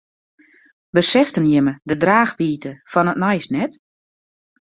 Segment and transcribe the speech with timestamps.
[0.97, 3.73] Beseften jimme de draachwiidte fan it nijs net?